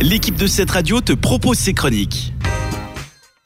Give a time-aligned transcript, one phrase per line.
[0.00, 2.32] l'équipe de cette radio te propose ses chroniques.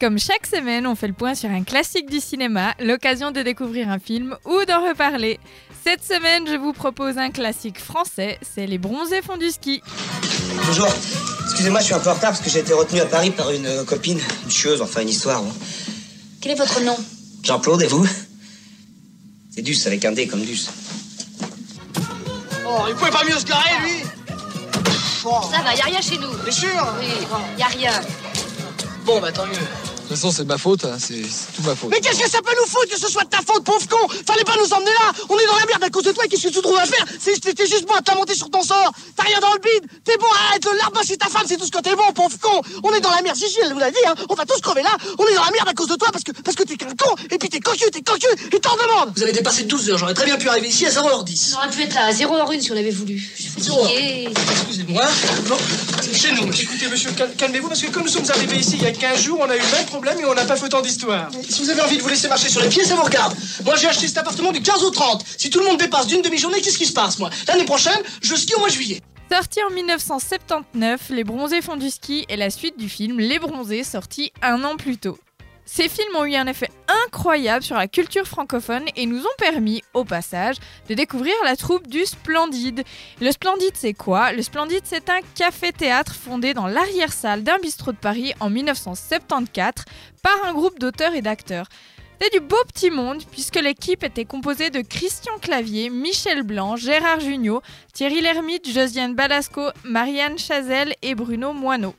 [0.01, 3.89] Comme chaque semaine, on fait le point sur un classique du cinéma, l'occasion de découvrir
[3.89, 5.39] un film ou d'en reparler.
[5.85, 9.83] Cette semaine, je vous propose un classique français, c'est Les Bronzés font du ski.
[10.67, 10.89] Bonjour.
[11.45, 13.51] Excusez-moi, je suis un peu en retard parce que j'ai été retenu à Paris par
[13.51, 15.43] une euh, copine, une chieuse, enfin une histoire.
[15.43, 15.53] bon.
[16.41, 16.97] Quel est votre nom?
[17.43, 18.07] Jean-Claude, et vous?
[19.51, 20.71] C'est Duce avec un D comme Duce.
[22.67, 24.24] Oh, il pouvait pas mieux se garer, lui
[25.25, 26.35] Ça va, y a rien chez nous.
[26.45, 26.69] T'es sûr
[27.01, 27.07] Oui,
[27.59, 27.93] y a rien.
[29.07, 29.55] Bon, bah tant mieux.
[30.05, 31.23] De toute façon, c'est ma faute, hein, c'est
[31.57, 31.89] tout ma faute.
[31.91, 34.07] Mais qu'est-ce que ça peut nous foutre que ce soit de ta faute, pauvre con?
[34.27, 35.13] Fallait pas nous emmener là.
[35.31, 37.05] On est dans la merde à cause de toi, qu'est-ce que tu trouves à faire?
[37.19, 38.93] C'est t'es juste bon à te lamenter sur ton sort.
[39.17, 39.89] T'as rien dans le bide.
[40.05, 42.39] T'es bon à être l'arbre, c'est ta femme, c'est tout ce que t'es bon, pauvre
[42.39, 42.61] con.
[42.83, 44.15] On est dans la merde, Gigi, elle nous l'a dit, hein.
[44.29, 44.95] On va tous crever là.
[45.19, 46.95] On est dans la merde à cause de toi parce que, parce que t'es qu'un
[46.95, 47.15] con.
[47.31, 49.13] Et puis t'es cocu, t'es cocu Et t'en demandes.
[49.17, 51.55] Vous avez dépassé 12 heures, j'aurais très bien pu arriver ici à 0h10.
[51.55, 53.17] On aurait pu être là à 0h1 si on avait voulu.
[53.19, 53.45] Je.
[53.49, 55.05] Excusez-moi.
[55.49, 55.57] Non,
[56.03, 56.53] c'est chez nous.
[56.53, 59.21] Écoutez, monsieur, cal- calmez-vous, parce que comme nous sommes arrivés ici il y a 15
[59.23, 61.31] jours, on a eu le même et on n'a pas fait autant d'histoire.
[61.49, 63.35] Si vous avez envie de vous laisser marcher sur les pieds, ça vous regarde.
[63.65, 65.25] Moi, j'ai acheté cet appartement du 15 au 30.
[65.39, 67.31] Si tout le monde dépasse d'une demi-journée, qu'est-ce qui se passe, moi?
[67.49, 69.01] L'année prochaine, je skie au mois de juillet.
[69.31, 73.83] Sorti en 1979, Les Bronzés font du ski est la suite du film Les Bronzés,
[73.83, 75.19] sorti un an plus tôt.
[75.67, 76.71] Ces films ont eu un effet
[77.07, 80.57] incroyable sur la culture francophone et nous ont permis, au passage,
[80.89, 82.85] de découvrir la troupe du Splendide.
[83.21, 84.33] Le Splendide, c'est quoi?
[84.33, 89.85] Le Splendide, c'est un café-théâtre fondé dans l'arrière-salle d'un bistrot de Paris en 1974
[90.23, 91.67] par un groupe d'auteurs et d'acteurs.
[92.21, 97.21] C'est du beau petit monde puisque l'équipe était composée de Christian Clavier, Michel Blanc, Gérard
[97.21, 97.61] Jugnot,
[97.93, 101.95] Thierry Lhermitte, Josiane Balasco, Marianne Chazelle et Bruno Moineau.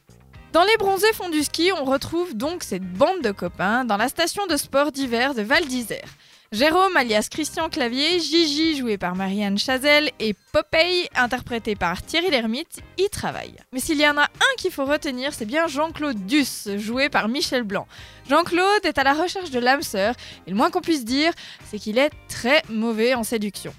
[0.55, 4.07] Dans les bronzés fonds du ski, on retrouve donc cette bande de copains dans la
[4.07, 6.07] station de sport d'hiver de Val d'Isère.
[6.53, 12.79] Jérôme alias Christian Clavier, Gigi joué par Marianne Chazelle et Popeye interprété par Thierry Lhermitte
[12.97, 13.57] y travaillent.
[13.73, 17.27] Mais s'il y en a un qu'il faut retenir, c'est bien Jean-Claude Duss joué par
[17.27, 17.85] Michel Blanc.
[18.29, 20.15] Jean-Claude est à la recherche de l'âme sœur
[20.47, 21.33] et le moins qu'on puisse dire,
[21.69, 23.73] c'est qu'il est très mauvais en séduction.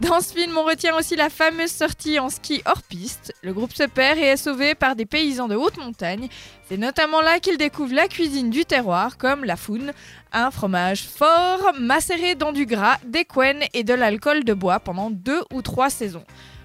[0.00, 3.32] Dans ce film, on retient aussi la fameuse sortie en ski hors piste.
[3.42, 6.28] Le groupe se perd et est sauvé par des paysans de haute montagne.
[6.68, 9.92] C'est notamment là qu'il découvre la cuisine du terroir, comme la foune,
[10.32, 15.10] un fromage fort macéré dans du gras, des couennes et de l'alcool de bois pendant
[15.10, 16.24] deux ou trois saisons.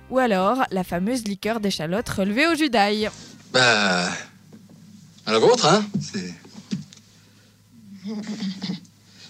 [0.10, 3.10] Ou alors la fameuse liqueur d'échalote relevée au jus d'ail.
[3.52, 4.10] Bah.
[5.26, 6.34] À la vôtre, hein C'est.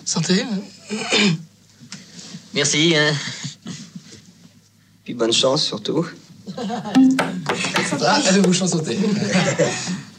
[0.06, 0.46] Santé.
[2.53, 3.14] Merci, hein.
[5.07, 6.06] Puis bonne chance surtout.
[6.57, 6.91] Ah,
[8.28, 9.00] allez-vous chansoter.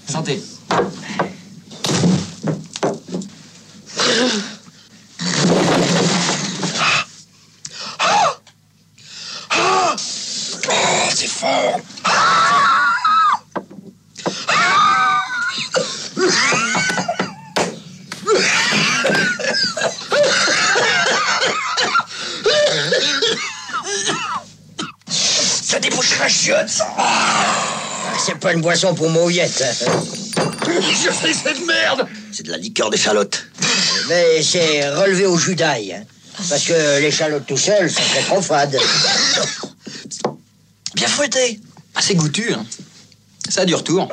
[0.08, 0.40] Santé.
[11.14, 11.80] c'est fort.
[26.18, 26.86] Ça chiotte, ça
[28.24, 29.64] C'est pas une boisson pour mauviette.
[30.66, 33.46] Je fais cette merde C'est de la liqueur d'échalote.
[34.08, 35.92] Mais c'est relevé au jus d'ail.
[35.94, 36.02] hein.
[36.48, 38.76] Parce que l'échalote tout seul, ça serait trop fade.
[40.94, 41.60] Bien fouetté.
[41.94, 42.64] Assez goûtu, hein.
[43.48, 44.08] Ça a du retour.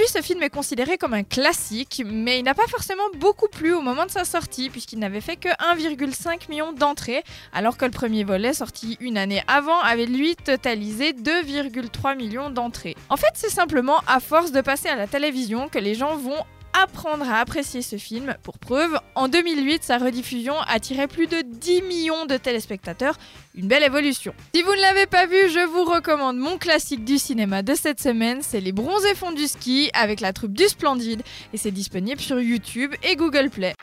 [0.00, 3.74] Aujourd'hui, ce film est considéré comme un classique, mais il n'a pas forcément beaucoup plu
[3.74, 7.22] au moment de sa sortie, puisqu'il n'avait fait que 1,5 million d'entrées,
[7.52, 12.96] alors que le premier volet, sorti une année avant, avait lui totalisé 2,3 millions d'entrées.
[13.10, 16.46] En fait, c'est simplement à force de passer à la télévision que les gens vont
[16.72, 18.34] apprendre à apprécier ce film.
[18.42, 23.16] Pour preuve, en 2008, sa rediffusion attirait plus de 10 millions de téléspectateurs,
[23.54, 24.32] une belle évolution.
[24.54, 28.00] Si vous ne l'avez pas vu, je vous recommande mon classique du cinéma de cette
[28.00, 31.22] semaine, c'est Les Bronzés fonds du ski avec la troupe du Splendide
[31.52, 33.74] et c'est disponible sur YouTube et Google Play.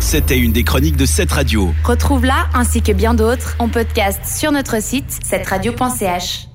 [0.00, 1.74] C'était une des chroniques de cette radio.
[1.84, 6.47] Retrouve-la ainsi que bien d'autres en podcast sur notre site, cette radio.ch.